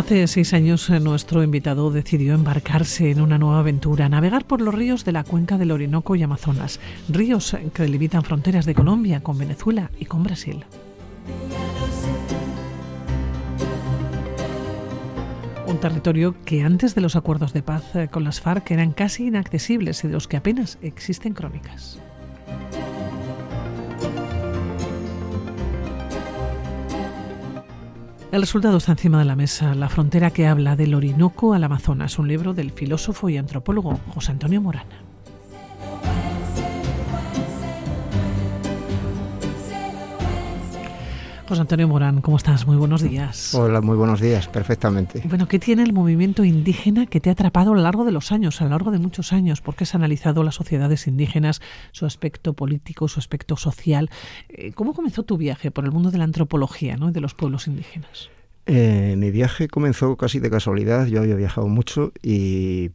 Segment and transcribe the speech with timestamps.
[0.00, 4.74] Hace seis años eh, nuestro invitado decidió embarcarse en una nueva aventura, navegar por los
[4.74, 6.80] ríos de la cuenca del Orinoco y Amazonas,
[7.10, 10.64] ríos que delimitan fronteras de Colombia con Venezuela y con Brasil.
[15.66, 19.26] Un territorio que antes de los acuerdos de paz eh, con las FARC eran casi
[19.26, 22.00] inaccesibles y de los que apenas existen crónicas.
[28.32, 32.16] El resultado está encima de la mesa, La frontera que habla del Orinoco al Amazonas,
[32.16, 35.09] un libro del filósofo y antropólogo José Antonio Morana.
[41.50, 42.64] José Antonio Morán, ¿cómo estás?
[42.64, 43.56] Muy buenos días.
[43.56, 45.20] Hola, muy buenos días, perfectamente.
[45.24, 48.30] Bueno, ¿qué tiene el movimiento indígena que te ha atrapado a lo largo de los
[48.30, 49.60] años, a lo largo de muchos años?
[49.60, 54.10] ¿Por qué has analizado las sociedades indígenas, su aspecto político, su aspecto social?
[54.48, 57.08] Eh, ¿Cómo comenzó tu viaje por el mundo de la antropología ¿no?
[57.08, 58.30] y de los pueblos indígenas?
[58.66, 61.08] Eh, mi viaje comenzó casi de casualidad.
[61.08, 62.92] Yo había viajado mucho y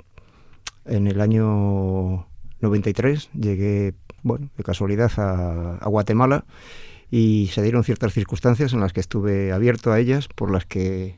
[0.86, 2.26] en el año
[2.62, 6.46] 93 llegué, bueno, de casualidad a, a Guatemala
[7.18, 11.18] y se dieron ciertas circunstancias en las que estuve abierto a ellas, por las que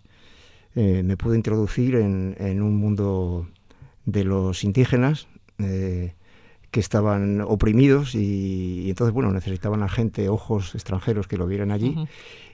[0.75, 3.47] eh, me pude introducir en, un mundo
[4.05, 6.13] de los indígenas eh,
[6.69, 11.95] que estaban oprimidos y, entonces, bueno, necesitaban a gente, ojos extranjeros que lo vieran allí.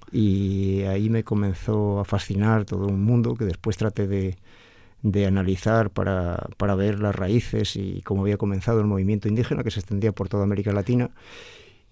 [0.09, 4.37] Y ahí me comenzó a fascinar todo un mundo que después traté de,
[5.01, 9.71] de analizar para, para, ver las raíces y cómo había comenzado el movimiento indígena que
[9.71, 11.09] se extendía por toda América Latina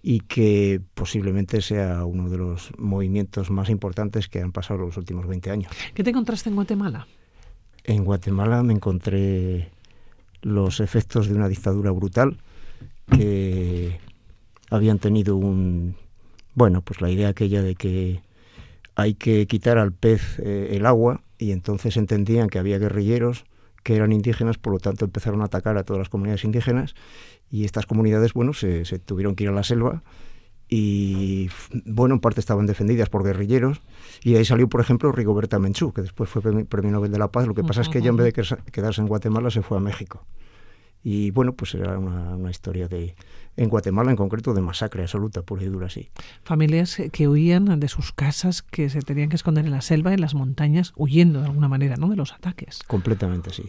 [0.02, 5.26] y que posiblemente sea uno de los movimientos más importantes que han pasado los últimos
[5.26, 5.72] 20 años.
[5.94, 7.06] ¿Qué te encontraste en Guatemala?
[7.84, 9.70] En Guatemala me encontré
[10.42, 12.38] los efectos de una dictadura brutal
[13.16, 14.00] que
[14.70, 15.94] habían tenido un
[16.54, 18.22] bueno pues la idea aquella de que
[18.94, 23.44] hay que quitar al pez eh, el agua y entonces entendían que había guerrilleros
[23.82, 26.94] que eran indígenas, por lo tanto empezaron a atacar a todas las comunidades indígenas
[27.50, 30.02] y estas comunidades, bueno, se, tuvieron que ir a la selva
[30.68, 31.50] y,
[31.84, 33.82] bueno, en parte estaban defendidas por guerrilleros
[34.22, 37.46] y ahí salió, por ejemplo, Rigoberta Menchú, que después fue premio Nobel de la Paz.
[37.46, 39.80] Lo que pasa es que ella, en vez de quedarse en Guatemala, se fue a
[39.80, 40.24] México.
[41.04, 43.16] Y bueno, pues era una, historia de,
[43.56, 46.10] en Guatemala en concreto, de masacre absoluta, pura y dura, sí.
[46.42, 50.20] Familias que huían de sus casas, que se tenían que esconder en la selva, en
[50.20, 52.08] las montañas, huyendo de alguna manera, ¿no?
[52.08, 52.80] De los ataques.
[52.86, 53.64] Completamente, sí.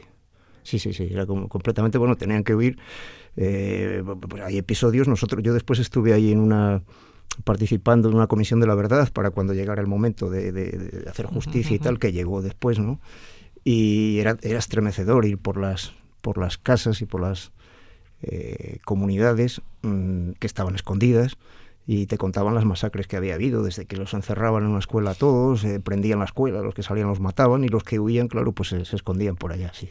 [0.64, 2.78] Sí, sí, sí, era como, completamente, bueno, tenían que huir.
[3.36, 6.84] Eh, pues hay episodios, nosotros, yo después estuve ahí en una
[7.44, 11.76] participando en una comisión de la verdad para cuando llegara el momento de, hacer justicia
[11.76, 13.00] y tal, que llegó después, ¿no?
[13.64, 17.52] Y era, era estremecedor ir por las, por las casas y por las
[18.24, 21.38] eh, comunidades mm, que estaban escondidas
[21.86, 25.12] y te contaban las masacres que había habido, desde que los encerraban en una escuela
[25.12, 28.30] a todos, eh, prendían la escuela, los que salían los mataban y los que huían,
[28.30, 29.90] claro, pues se, escondían por allá, sí.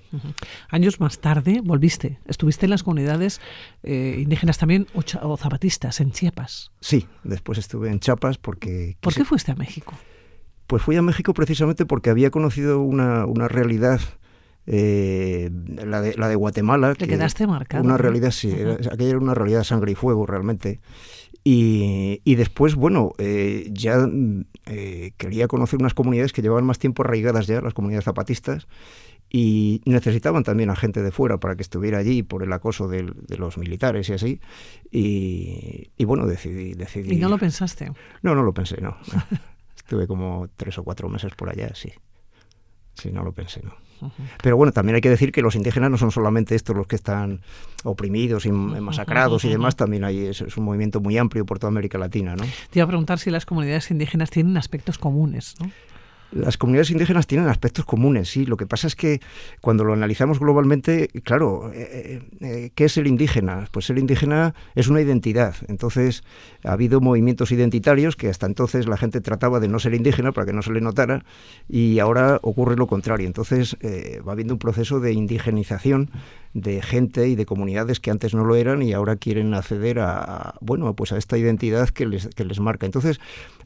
[0.70, 3.40] Años más tarde volviste, estuviste en las comunidades
[3.82, 6.72] eh, indígenas también o, zapatistas en Chiapas.
[6.80, 8.96] Sí, después estuve en Chiapas porque...
[9.00, 9.92] ¿Por qué fuiste a México?
[10.66, 14.00] Pues fui a México precisamente porque había conocido una, una realidad
[14.66, 15.50] eh,
[15.84, 16.94] la, de, la de Guatemala.
[16.94, 17.84] Te quedaste marcado.
[17.84, 18.52] Una realidad, sí,
[18.90, 20.80] aquella era una realidad de sangre y fuego realmente.
[21.44, 24.08] Y, y después, bueno, eh, ya
[24.66, 28.68] eh, quería conocer unas comunidades que llevaban más tiempo arraigadas ya, las comunidades zapatistas,
[29.28, 33.02] y necesitaban también a gente de fuera para que estuviera allí por el acoso de,
[33.36, 34.40] los militares y así.
[34.90, 37.14] Y, y, bueno, decidí, decidí...
[37.14, 37.90] ¿Y no lo pensaste?
[38.20, 38.96] No, no lo pensé, no.
[39.76, 41.92] Estuve como tres o cuatro meses por allá, sí.
[42.94, 43.74] Sí, no lo pensé, no.
[44.42, 46.96] Pero bueno, también hay que decir que los indígenas no son solamente estos los que
[46.96, 47.40] están
[47.84, 51.98] oprimidos y masacrados y demás, también hay, es, un movimiento muy amplio por toda América
[51.98, 52.34] Latina.
[52.34, 52.42] ¿no?
[52.70, 55.54] Te iba a preguntar si las comunidades indígenas tienen aspectos comunes.
[55.60, 55.70] ¿no?
[56.32, 58.46] Las comunidades indígenas tienen aspectos comunes, sí.
[58.46, 59.20] Lo que pasa es que
[59.60, 63.68] cuando lo analizamos globalmente, claro, eh, eh, eh, ¿qué es el indígena?
[63.70, 65.54] Pues el indígena es una identidad.
[65.68, 66.24] Entonces,
[66.64, 70.46] ha habido movimientos identitarios que hasta entonces la gente trataba de no ser indígena para
[70.46, 71.24] que no se le notara
[71.68, 73.26] y ahora ocurre lo contrario.
[73.26, 73.76] Entonces,
[74.26, 76.10] va habiendo un proceso de indigenización
[76.54, 80.54] de gente y de comunidades que antes no lo eran y ahora quieren acceder a,
[80.60, 82.86] bueno, pues a esta identidad que les, que les marca.
[82.86, 83.20] Entonces,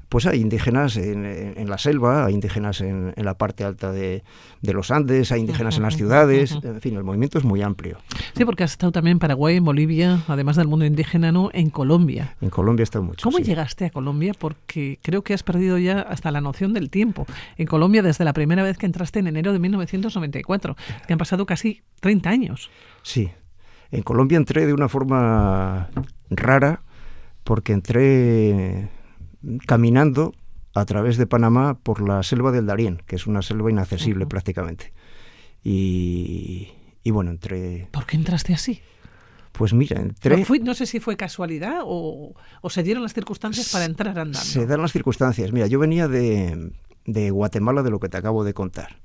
[0.08, 4.22] pues hay indígenas en, la selva, hay indígenas en, la parte alta de,
[4.62, 7.98] los Andes, hay indígenas en las ciudades, en fin, el movimiento es muy amplio.
[8.36, 11.50] Sí, porque has estado también en Paraguay, en Bolivia, además del mundo indígena, ¿no?
[11.52, 12.36] En Colombia.
[12.40, 13.24] En Colombia está mucho.
[13.24, 14.32] ¿Cómo llegaste a Colombia?
[14.38, 17.26] Porque creo que has perdido ya hasta la noción del tiempo.
[17.56, 21.46] En Colombia, desde la primera vez que entraste en enero de 1994, que han pasado
[21.46, 22.70] casi 30 años.
[23.02, 23.30] Sí,
[23.90, 25.90] en Colombia entré de una forma
[26.30, 26.82] rara,
[27.44, 28.88] porque entré
[29.66, 30.34] caminando
[30.74, 34.92] a través de Panamá por la selva del Darién, que es una selva inaccesible prácticamente.
[35.62, 36.68] Y,
[37.02, 37.88] y bueno, entre...
[37.92, 38.80] ¿Por qué entraste así?
[39.52, 40.36] Pues mira, entré...
[40.36, 44.38] No, no, sé si fue casualidad o, o, se dieron las circunstancias para entrar andando.
[44.38, 45.50] Se dan las circunstancias.
[45.50, 46.72] Mira, yo venía de,
[47.06, 49.00] de Guatemala, de lo que te acabo de contar.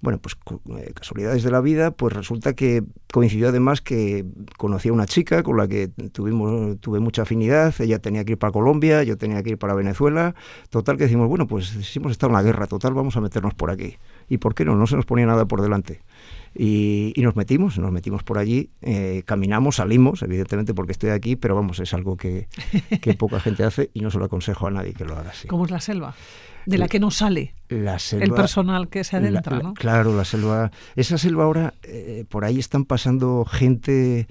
[0.00, 0.36] Bueno, pues
[0.78, 2.82] eh, casualidades de la vida, pues resulta que
[3.12, 4.24] coincidió además que
[4.58, 8.38] conocí a una chica con la que tuvimos, tuve mucha afinidad, ella tenía que ir
[8.38, 10.34] para Colombia, yo tenía que ir para Venezuela,
[10.70, 13.54] total que decimos, bueno, pues si hemos estado en la guerra, total, vamos a meternos
[13.54, 13.96] por aquí.
[14.28, 14.76] ¿Y por qué no?
[14.76, 16.02] No se nos ponía nada por delante.
[16.54, 21.54] Y, nos metimos, nos metimos por allí, eh, caminamos, salimos, evidentemente porque estoy aquí, pero
[21.54, 22.48] vamos, es algo que,
[23.02, 25.48] que poca gente hace y no se lo aconsejo a nadie que lo haga así.
[25.48, 26.14] ¿Cómo es la selva?
[26.66, 29.74] De la que no sale la selva, el personal que se adentra, ¿no?
[29.74, 30.70] Claro, la selva.
[30.96, 34.26] Esa selva ahora, eh, por ahí están pasando gente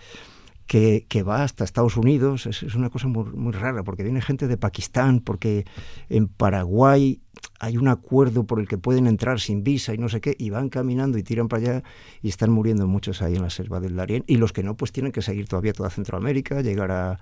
[0.68, 2.46] que, que, va hasta Estados Unidos.
[2.46, 5.66] Es, es una cosa muy, muy, rara, porque viene gente de Pakistán, porque
[6.10, 7.22] en Paraguay
[7.60, 10.50] hay un acuerdo por el que pueden entrar sin visa y no sé qué, y
[10.50, 11.84] van caminando y tiran para allá
[12.22, 14.24] y están muriendo muchos ahí en la selva del Darién.
[14.28, 17.20] Y los que no, pues tienen que seguir todavía toda Centroamérica, llegar a,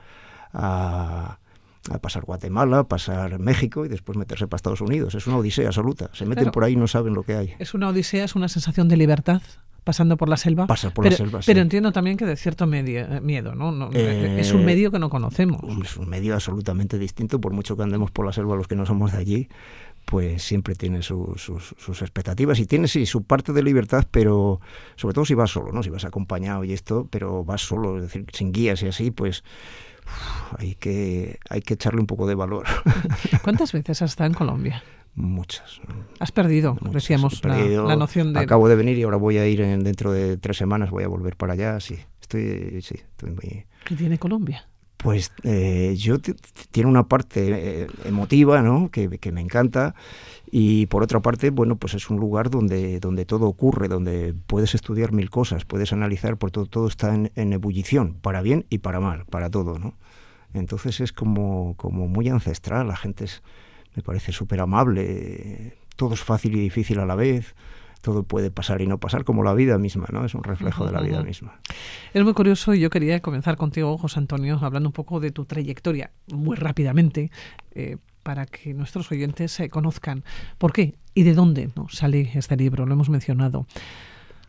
[0.54, 1.39] a
[1.89, 5.15] a pasar Guatemala, pasar México y después meterse para Estados Unidos.
[5.15, 6.09] Es una odisea absoluta.
[6.13, 7.53] Se meten por ahí y no saben lo que hay.
[7.59, 9.41] Es una odisea, es una sensación de libertad
[9.83, 10.65] pasando por la selva.
[10.68, 11.47] Pasa por pero, la selva, sí.
[11.47, 13.71] Pero entiendo también que de cierto medio, eh, miedo, ¿no?
[13.71, 15.62] no eh, es un medio que no conocemos.
[15.83, 18.85] Es un medio absolutamente distinto, por mucho que andemos por la selva los que no
[18.85, 19.50] somos de allí,
[20.06, 24.59] pues siempre tiene su, sus, sus, expectativas y tiene sí su parte de libertad, pero
[24.95, 25.83] sobre todo si vas solo, ¿no?
[25.83, 29.44] Si vas acompañado y esto, pero vas solo, es decir, sin guías y así, pues
[30.58, 32.66] hay que, hay que echarle un poco de valor.
[33.44, 34.84] ¿Cuántas veces has estado en Colombia?
[35.16, 35.80] Muchas.
[36.20, 36.94] Has perdido, Muchas.
[36.94, 37.84] decíamos, perdido.
[37.84, 38.40] La, la, noción de...
[38.40, 41.08] Acabo de venir y ahora voy a ir en, dentro de tres semanas, voy a
[41.08, 42.00] volver para allá, sí.
[42.20, 43.66] Estoy, sí, estoy muy...
[43.86, 44.68] ¿Qué tiene Colombia?
[45.04, 46.18] Pues eh, yo
[46.72, 48.90] tiene una parte eh, emotiva, ¿no?
[48.90, 49.96] Que, que, me encanta
[50.50, 54.76] y por otra parte, bueno, pues es un lugar donde, donde todo ocurre, donde puedes
[54.76, 58.78] estudiar mil cosas, puedes analizar, por todo, todo está en, en ebullición, para bien y
[58.78, 59.94] para mal, para todo, ¿no?
[60.54, 63.44] Entonces es como, como muy ancestral, la gente es,
[63.96, 67.56] me parece súper amable, todo es fácil y difícil a la vez
[68.04, 70.26] todo puede pasar y no pasar, como la vida misma, ¿no?
[70.26, 71.60] Es un reflejo de la vida misma.
[72.14, 75.46] Es muy curioso y yo quería comenzar contigo, José Antonio, hablando un poco de tu
[75.46, 77.32] trayectoria, muy rápidamente,
[77.72, 80.26] eh, para que nuestros oyentes se conozcan
[80.58, 81.88] por qué y de dónde ¿no?
[81.88, 83.66] sale este libro, lo hemos mencionado.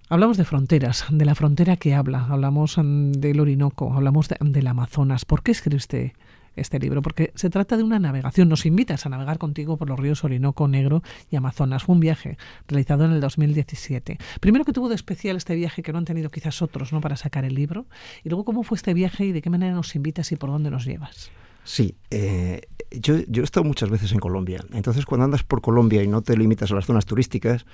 [0.09, 4.67] Hablamos de fronteras, de la frontera que habla, hablamos mm, del Orinoco, hablamos de, del
[4.67, 5.25] Amazonas.
[5.25, 6.15] ¿Por qué escribiste
[6.57, 7.03] este libro?
[7.03, 8.49] Porque se trata de una navegación.
[8.49, 11.85] Nos invitas a navegar contigo por los ríos Orinoco, Negro y Amazonas.
[11.85, 14.19] Fue un viaje realizado en el 2017.
[14.41, 17.01] Primero, que tuvo de especial este viaje que no han tenido quizás otros ¿no?
[17.01, 17.87] para sacar el libro?
[18.23, 20.71] Y luego, ¿cómo fue este viaje y de qué manera nos invitas y por dónde
[20.71, 21.31] nos llevas?
[21.65, 22.61] Sí, eh,
[22.91, 24.63] yo, yo he estado muchas veces en Colombia.
[24.73, 27.65] Entonces, cuando andas por Colombia y no te limitas a las zonas turísticas,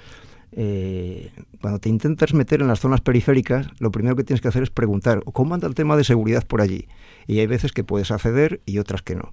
[0.53, 1.31] eh,
[1.61, 4.71] cuando te intentas meter en las zonas periféricas, lo primero que tienes que hacer es
[4.71, 6.89] preguntar cómo anda el tema de seguridad por allí.
[7.27, 9.33] Y hay veces que puedes acceder y otras que no.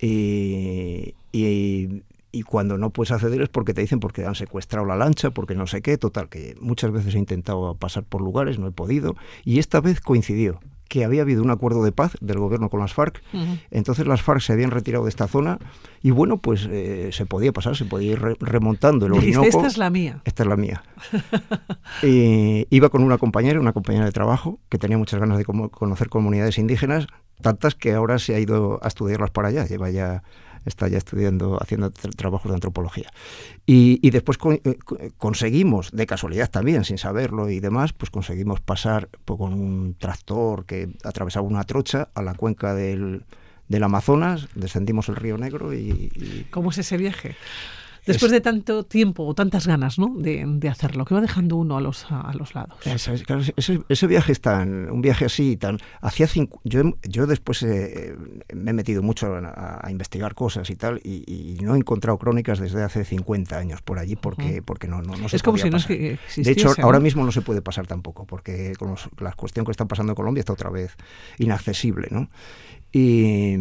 [0.00, 4.96] Y, y, y cuando no puedes acceder es porque te dicen porque han secuestrado la
[4.96, 8.68] lancha, porque no sé qué, total, que muchas veces he intentado pasar por lugares, no
[8.68, 9.16] he podido.
[9.44, 12.92] Y esta vez coincidió que había habido un acuerdo de paz del gobierno con las
[12.92, 13.22] FARC.
[13.32, 13.60] Uh -huh.
[13.70, 15.58] Entonces las FARC se habían retirado de esta zona
[16.02, 19.46] y bueno, pues eh, se podía pasar, se podía ir re remontando el Orinoco.
[19.46, 20.20] Esta es la mía.
[20.24, 20.82] Esta es la mía.
[22.02, 26.58] iba con una compañera, una compañera de trabajo, que tenía muchas ganas de conocer comunidades
[26.58, 27.06] indígenas,
[27.40, 29.64] tantas que ahora se ha ido a estudiarlas para allá.
[29.66, 30.22] Lleva ya
[30.64, 33.10] está ya estudiando, haciendo trabajos de antropología.
[33.66, 34.78] Y, y después eh,
[35.18, 40.64] conseguimos, de casualidad también, sin saberlo y demás, pues conseguimos pasar pues, con un tractor
[40.66, 43.24] que atravesaba una trocha a la cuenca del,
[43.68, 46.46] del Amazonas, descendimos el río Negro y, y...
[46.50, 47.36] ¿Cómo es ese viaje?
[48.06, 50.14] Después de tanto tiempo o tantas ganas ¿no?
[50.16, 52.78] de, de, hacerlo, que va dejando uno a los, a, a los lados.
[52.84, 53.14] Ese,
[53.56, 58.14] ese, ese, viaje es tan, un viaje así, tan, hacía cinco, yo, yo después eh,
[58.54, 62.18] me he metido mucho a, a, investigar cosas y tal, y, y, no he encontrado
[62.18, 65.56] crónicas desde hace 50 años por allí, porque, porque no, no, no se Es como
[65.56, 65.72] si pasar.
[65.72, 69.08] no es que De hecho, ahora mismo no se puede pasar tampoco, porque con los,
[69.18, 70.96] la cuestión que está pasando en Colombia está otra vez
[71.38, 72.28] inaccesible, ¿no?
[72.92, 73.56] Y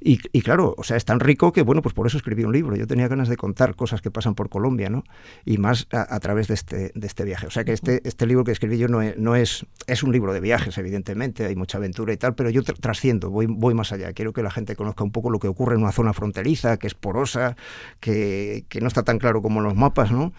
[0.00, 2.52] y, y, claro, o sea, es tan rico que, bueno, pues por eso escribí un
[2.52, 2.74] libro.
[2.74, 5.04] Yo tenía ganas de contar cosas que pasan por Colombia, ¿no?
[5.44, 7.46] Y más a, través de este, de este viaje.
[7.46, 10.12] O sea, que este, este libro que escribí yo no es, no es, es un
[10.12, 13.74] libro de viajes, evidentemente, hay mucha aventura y tal, pero yo tr trasciendo, voy, voy
[13.74, 14.12] más allá.
[14.14, 16.86] Quiero que la gente conozca un poco lo que ocurre en una zona fronteriza, que
[16.86, 17.56] es porosa,
[18.00, 20.32] que, que no está tan claro como en los mapas, ¿no?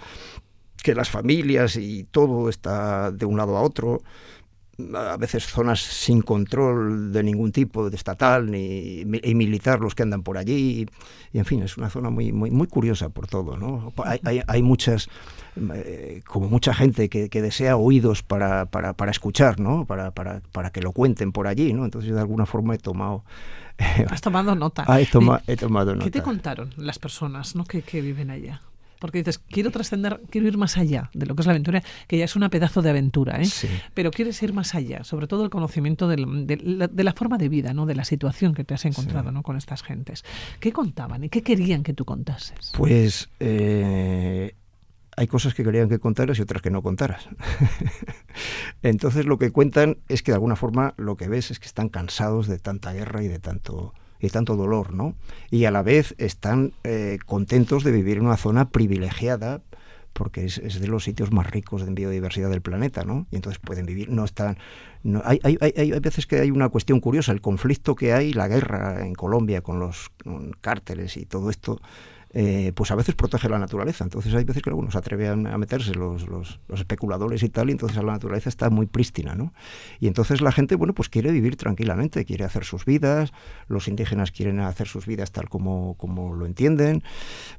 [0.82, 4.02] Que las familias y todo está de un lado a otro
[4.96, 10.04] a veces zonas sin control de ningún tipo, de estatal ni y militar los que
[10.04, 10.88] andan por allí
[11.34, 13.94] y, en fin es una zona muy muy muy curiosa por todo, ¿no?
[14.04, 15.10] Hay, hay, muchas
[15.74, 19.86] eh, como mucha gente que, que desea oídos para, para, para escuchar, ¿no?
[19.86, 21.86] Para, para, para que lo cuenten por allí, ¿no?
[21.86, 23.24] Entonces yo de alguna forma he tomado
[24.10, 24.86] Has tomado nota.
[24.88, 26.04] Ah, he, he, tomado nota.
[26.04, 27.66] ¿Qué te contaron las personas ¿no?
[27.66, 28.62] que, que viven allá?
[29.02, 32.20] Porque dices, quiero trascender, quiero ir más allá de lo que es la aventura, que
[32.20, 33.50] ya es una pedazo de aventura, ¿eh?
[33.96, 37.88] pero quieres ir más allá, sobre todo el conocimiento de, la, forma de vida, ¿no?
[37.88, 39.42] de la situación que te has encontrado ¿no?
[39.42, 40.24] con estas gentes.
[40.60, 42.72] ¿Qué contaban y qué querían que tú contases?
[42.78, 44.54] Pues eh,
[45.18, 47.28] hay cosas que querían que contaras y otras que no contaras.
[48.84, 51.90] Entonces lo que cuentan es que de alguna forma lo que ves es que están
[51.90, 55.16] cansados de tanta guerra y de tanto y tanto dolor, ¿no?
[55.50, 59.62] Y a la vez están eh, contentos de vivir en una zona privilegiada
[60.14, 63.28] porque es, de los sitios más ricos en biodiversidad del planeta, ¿no?
[63.32, 64.58] Y entonces pueden vivir, no están...
[65.04, 68.34] No, hay, hay, hay, hay, veces que hay una cuestión curiosa, el conflicto que hay,
[68.34, 70.12] la guerra en Colombia con los
[70.60, 71.82] cárteles y todo esto,
[72.34, 74.06] eh, pues a veces protege la naturaleza.
[74.06, 77.98] Entonces hay veces que algunos atreven a meterse los, los, especuladores y tal, y entonces
[77.98, 79.54] la naturaleza está muy prístina, ¿no?
[80.00, 83.34] Y entonces la gente, bueno, pues quiere vivir tranquilamente, quiere hacer sus vidas,
[83.68, 87.04] los indígenas quieren hacer sus vidas tal como, como lo entienden,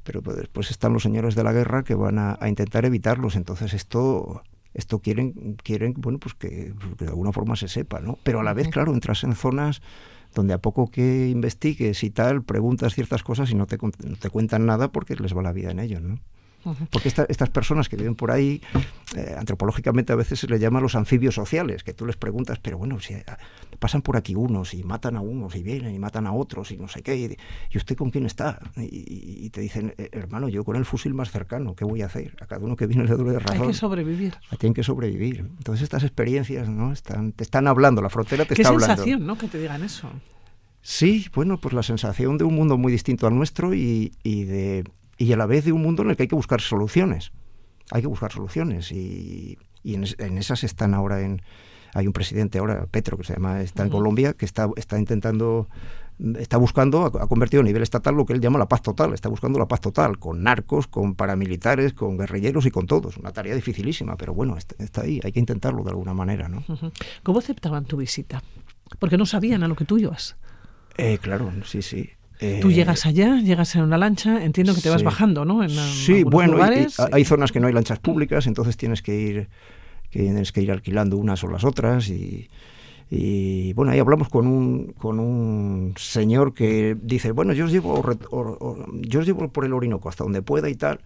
[0.03, 3.35] pero pues después están los señores de la guerra que van a, intentar evitarlos.
[3.35, 4.41] Entonces esto
[4.73, 8.53] esto quieren quieren bueno pues que, de alguna forma se sepa no pero a la
[8.53, 9.83] vez claro entras en zonas
[10.33, 14.29] donde a poco que investigues y tal, preguntas ciertas cosas y no te, no te
[14.29, 16.19] cuentan nada porque les va la vida en ello, ¿no?
[16.91, 18.61] Porque estas personas que viven por ahí,
[19.15, 22.77] eh, antropológicamente a veces se les llama los anfibios sociales, que tú les preguntas, pero
[22.77, 23.25] bueno, si eh,
[23.79, 26.77] pasan por aquí unos y matan a unos y vienen y matan a otros y
[26.77, 27.37] no sé qué,
[27.71, 28.59] y, usted con quién está?
[28.77, 32.35] Y, te dicen, eh, hermano, yo con el fusil más cercano, ¿qué voy a hacer?
[32.41, 33.61] A cada uno que viene le dure de razón.
[33.61, 34.35] Hay que sobrevivir.
[34.57, 35.39] Tienen que sobrevivir.
[35.39, 38.95] Entonces estas experiencias no están, te están hablando, la frontera te está hablando.
[38.95, 39.37] Qué sensación, ¿no?
[39.37, 40.09] Que te digan eso.
[40.81, 44.83] Sí, bueno, pues la sensación de un mundo muy distinto al nuestro y, y de
[45.17, 47.31] y a la vez de un mundo en el que hay que buscar soluciones.
[47.91, 51.41] Hay que buscar soluciones y, en, esas están ahora en...
[51.95, 55.67] Hay un presidente ahora, Petro, que se llama, está en Colombia, que está, está intentando
[56.37, 59.29] está buscando, ha convertido a nivel estatal lo que él llama la paz total, está
[59.29, 63.17] buscando la paz total, con narcos, con paramilitares, con guerrilleros y con todos.
[63.17, 66.47] Una tarea dificilísima, pero bueno, está, ahí, hay que intentarlo de alguna manera.
[66.49, 66.63] ¿no?
[67.23, 68.43] ¿Cómo aceptaban tu visita?
[68.99, 70.37] Porque no sabían a lo que tú ibas.
[70.97, 72.09] Eh, claro, sí, sí.
[72.39, 75.63] Tú eh, llegas allá, llegas en una lancha, entiendo que te vas bajando, ¿no?
[75.63, 79.47] En, sí, bueno, hay zonas que no hay lanchas públicas, entonces tienes que ir,
[80.09, 82.49] que tienes que ir alquilando unas o las otras y,
[83.15, 88.01] y bueno, ahí hablamos con un, con un señor que dice, bueno, yo os llevo,
[89.01, 90.99] yo os llevo por el Orinoco hasta donde pueda y tal.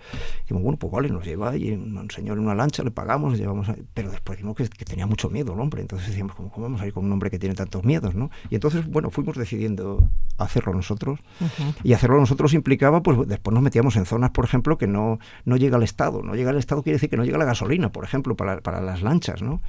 [0.49, 3.39] Y bueno, pues vale, nos lleva y un señor en una lancha, le pagamos, le
[3.39, 5.81] llevamos, pero después vimos que, tenía mucho miedo el hombre.
[5.81, 8.15] Entonces decíamos, ¿cómo, vamos a ir con un hombre que tiene tantos miedos?
[8.15, 8.29] ¿no?
[8.49, 11.19] Y entonces, bueno, fuimos decidiendo hacerlo nosotros.
[11.83, 15.57] Y hacerlo nosotros implicaba, pues después nos metíamos en zonas, por ejemplo, que no, no
[15.57, 16.23] llega al Estado.
[16.23, 18.79] No llega al Estado quiere decir que no llega la gasolina, por ejemplo, para, para
[18.79, 19.61] las lanchas, ¿no?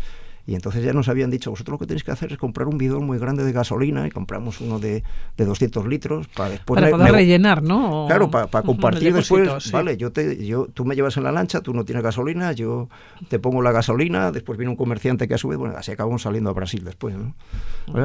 [0.48, 2.78] Y entonces ya nos habían dicho, vosotros lo que tenéis que hacer es comprar un
[2.78, 5.04] bidón muy grande de gasolina y compramos uno de,
[5.36, 6.80] de 200 litros para después...
[6.80, 8.06] Para poder rellenar, ¿no?
[8.08, 9.70] Claro, para, compartir después.
[9.70, 12.88] Vale, yo te, yo, tú me llevas en la lancha, tú no tienes gasolina, yo
[13.28, 16.22] te pongo la gasolina, después viene un comerciante que a su vez, bueno, así acabamos
[16.22, 17.34] saliendo a Brasil después, ¿no?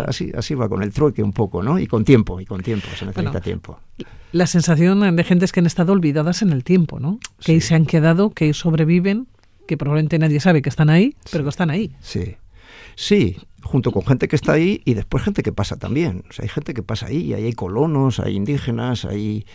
[0.05, 1.79] Así, así va con el trueque un poco, ¿no?
[1.79, 3.79] Y con tiempo, y con tiempo, se necesita tiempo.
[4.33, 7.19] La sensación de gente es que han estado olvidadas en el tiempo, ¿no?
[7.39, 9.27] Que se han quedado, que sobreviven
[9.67, 11.96] que probablemente nadie sabe que están ahí, pero que están ahí.
[12.01, 12.36] Sí.
[12.96, 16.24] Sí, junto con gente que está ahí y después gente que pasa también.
[16.29, 19.46] O sea, hay gente que pasa ahí, ahí hay colonos, hay indígenas, hay...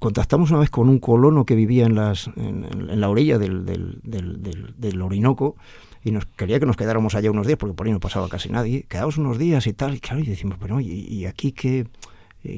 [0.00, 5.02] Contactamos una vez con un colono que vivía en, las, en, la orilla del, del,
[5.02, 5.54] Orinoco
[6.02, 8.48] y nos quería que nos quedáramos allá unos días porque por ahí no pasaba casi
[8.48, 8.86] nadie.
[8.88, 11.86] Quedamos unos días y tal, y claro, y decimos, bueno, ¿y, y aquí qué...?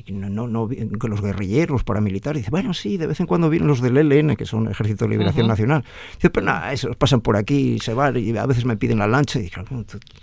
[0.09, 2.43] No, no, que los guerrilleros paramilitares.
[2.43, 5.11] Dice, bueno, sí, de vez en cuando vienen los del ELN, que son Ejército de
[5.11, 5.85] Liberación Nacional.
[6.15, 8.99] Dice, pero nada, esos pasan por aquí y se van, y a veces me piden
[8.99, 9.63] la lancha, y digo,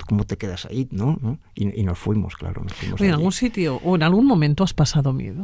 [0.07, 0.87] ¿cómo te quedas ahí?
[0.91, 1.39] ¿no?
[1.53, 2.63] Y, nos fuimos, claro.
[2.63, 5.41] Nos fuimos ¿En algún sitio o en algún momento has pasado miedo?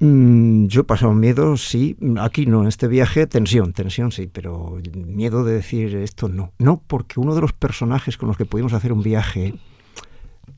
[0.00, 1.96] Mm, yo he pasado miedo, sí.
[2.20, 6.52] Aquí no, en este viaje, tensión, tensión sí, pero miedo de decir esto no.
[6.58, 9.54] No, porque uno de los personajes con los que pudimos hacer un viaje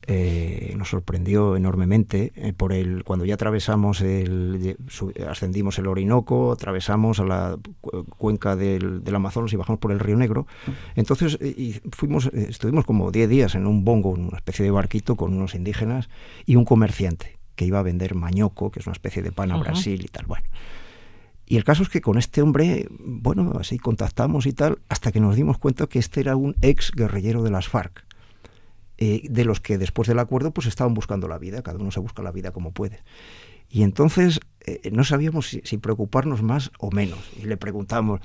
[0.07, 4.77] eh, nos sorprendió enormemente eh, por el cuando ya atravesamos el
[5.29, 7.57] ascendimos el Orinoco atravesamos a la
[8.17, 10.47] cuenca del, Amazonas y bajamos por el Río Negro.
[10.95, 15.15] Entonces eh, y fuimos estuvimos como 10 días en un bongo una especie de barquito
[15.15, 16.09] con unos indígenas
[16.45, 19.57] y un comerciante que iba a vender mañoco que es una especie de pan a
[19.57, 20.47] Brasil y tal bueno.
[21.45, 25.19] Y el caso es que con este hombre, bueno, así contactamos y tal, hasta que
[25.19, 28.05] nos dimos cuenta que este era un ex guerrillero de las FARC,
[29.03, 31.99] eh, de los que después del acuerdo pues estaban buscando la vida, cada uno se
[31.99, 32.99] busca la vida como puede.
[33.67, 37.17] Y entonces eh, no sabíamos si, si, preocuparnos más o menos.
[37.41, 38.21] Y le preguntamos,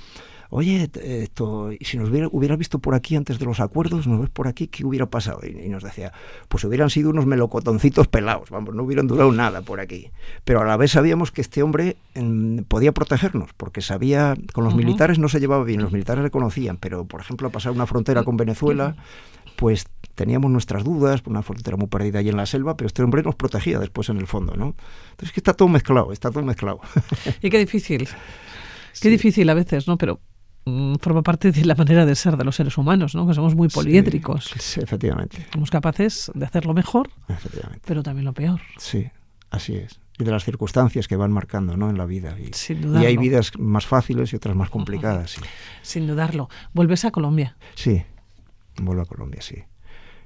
[0.50, 0.90] oye,
[1.22, 4.48] esto, si nos hubiera, hubieras visto por aquí antes de los acuerdos, nos ves por
[4.48, 5.40] aquí, ¿qué hubiera pasado?
[5.46, 6.12] Y, nos decía,
[6.50, 10.10] pues hubieran sido unos melocotoncitos pelados, vamos, no hubieran durado nada por aquí.
[10.44, 14.74] Pero a la vez sabíamos que este hombre em, podía protegernos, porque sabía, con los
[14.74, 18.24] militares no se llevaba bien, los militares le conocían, pero por ejemplo, pasar una frontera
[18.24, 18.96] con Venezuela,
[19.56, 19.86] pues
[20.16, 23.36] teníamos nuestras dudas, una frontera muy perdida ahí en la selva, pero este hombre nos
[23.36, 24.74] protegía después en el fondo, ¿no?
[25.10, 26.80] Entonces que está todo mezclado, está todo mezclado.
[27.42, 28.08] Y qué difícil.
[29.00, 29.98] Qué difícil a veces, ¿no?
[29.98, 30.20] Pero
[30.64, 33.26] mm, forma parte de la manera de ser de los seres humanos, ¿no?
[33.28, 34.50] Que somos muy poliédricos.
[34.58, 35.46] Sí, efectivamente.
[35.52, 37.10] Somos capaces de hacer lo mejor,
[37.84, 38.60] pero también lo peor.
[38.78, 39.06] Sí,
[39.50, 40.00] así es.
[40.18, 41.90] Y de las circunstancias que van marcando ¿no?
[41.90, 42.34] en la vida.
[42.40, 43.02] Y, Sin dudarlo.
[43.02, 45.32] y hay vidas más fáciles y otras más complicadas.
[45.32, 45.42] Sí.
[45.82, 46.48] Sin dudarlo.
[46.72, 47.58] ¿Vuelves a Colombia?
[47.74, 48.02] Sí,
[48.80, 49.62] vuelvo a Colombia, sí.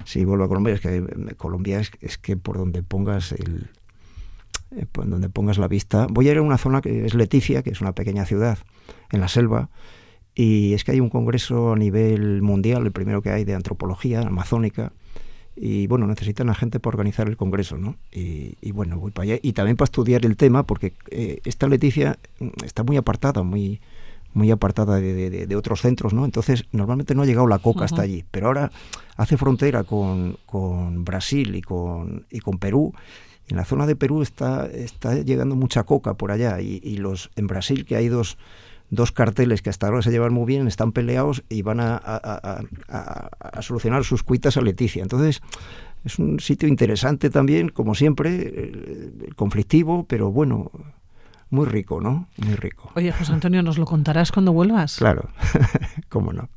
[0.04, 0.74] Sí, vuelvo a Colombia.
[0.74, 3.70] Es que eh, Colombia es, es que por donde pongas el,
[4.76, 6.06] eh, por donde pongas la vista.
[6.08, 8.58] Voy a ir a una zona que es Leticia, que es una pequeña ciudad
[9.10, 9.68] en la selva,
[10.34, 14.20] y es que hay un congreso a nivel mundial, el primero que hay de antropología
[14.20, 14.92] amazónica,
[15.56, 17.96] y bueno, necesitan a gente para organizar el congreso, ¿no?
[18.12, 19.40] Y, bueno, voy para allá.
[19.42, 23.80] Y también para estudiar el tema, porque eh, esta Leticia mm, está muy apartada, muy
[24.32, 26.24] muy apartada de, de, de, otros centros, ¿no?
[26.24, 27.84] Entonces, normalmente no ha llegado la coca uh -huh.
[27.86, 28.70] hasta allí, pero ahora
[29.16, 32.92] hace frontera con, con Brasil y con, y con Perú,
[33.48, 37.30] en la zona de Perú está, está llegando mucha coca por allá y, y, los
[37.34, 38.38] en Brasil que hay dos,
[38.90, 42.62] dos carteles que hasta ahora se llevan muy bien, están peleados y van a, a,
[42.88, 45.02] a, a solucionar sus cuitas a Leticia.
[45.02, 45.42] Entonces
[46.04, 50.70] es un sitio interesante también, como siempre, eh, conflictivo, pero bueno,
[51.50, 52.28] muy rico, ¿no?
[52.38, 52.90] Muy rico.
[52.94, 54.96] Oye, José Antonio, ¿nos lo contarás cuando vuelvas?
[54.96, 55.30] Claro,
[56.08, 56.48] cómo no.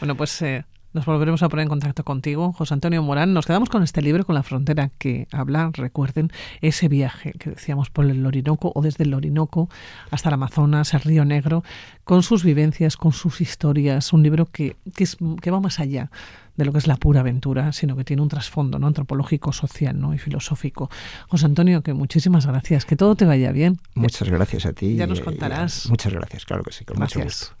[0.00, 0.64] Bueno, pues eh,
[0.98, 3.32] nos volveremos a poner en contacto contigo, José Antonio Morán.
[3.32, 7.88] Nos quedamos con este libro, con la frontera, que habla, recuerden, ese viaje que decíamos
[7.88, 9.68] por el Orinoco o desde el Orinoco
[10.10, 11.62] hasta el Amazonas, el Río Negro,
[12.02, 14.12] con sus vivencias, con sus historias.
[14.12, 16.10] Un libro que, que, es, que va más allá
[16.56, 18.88] de lo que es la pura aventura, sino que tiene un trasfondo ¿no?
[18.88, 20.14] antropológico, social ¿no?
[20.14, 20.90] y filosófico.
[21.28, 23.78] José Antonio, que muchísimas gracias, que todo te vaya bien.
[23.94, 24.96] Muchas gracias a ti.
[24.96, 25.88] Ya nos contarás.
[25.88, 27.24] muchas gracias, claro que sí, con gracias.
[27.24, 27.56] mucho gusto.